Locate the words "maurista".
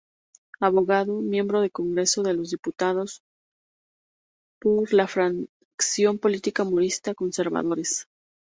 6.63-7.13